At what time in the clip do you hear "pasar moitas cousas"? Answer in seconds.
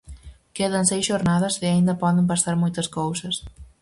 2.31-3.35